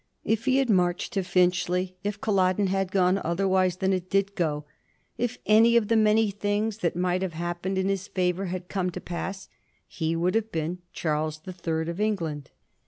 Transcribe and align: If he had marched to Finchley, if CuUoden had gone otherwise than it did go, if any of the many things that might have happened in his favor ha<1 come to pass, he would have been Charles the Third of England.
If 0.23 0.45
he 0.45 0.57
had 0.57 0.67
marched 0.71 1.13
to 1.13 1.21
Finchley, 1.21 1.95
if 2.03 2.19
CuUoden 2.19 2.69
had 2.69 2.89
gone 2.91 3.21
otherwise 3.23 3.75
than 3.77 3.93
it 3.93 4.09
did 4.09 4.33
go, 4.33 4.65
if 5.15 5.37
any 5.45 5.77
of 5.77 5.89
the 5.89 5.95
many 5.95 6.31
things 6.31 6.79
that 6.79 6.95
might 6.95 7.21
have 7.21 7.33
happened 7.33 7.77
in 7.77 7.87
his 7.87 8.07
favor 8.07 8.47
ha<1 8.47 8.67
come 8.67 8.89
to 8.93 8.99
pass, 8.99 9.47
he 9.87 10.15
would 10.15 10.33
have 10.33 10.51
been 10.51 10.79
Charles 10.91 11.41
the 11.41 11.53
Third 11.53 11.87
of 11.87 12.01
England. 12.01 12.49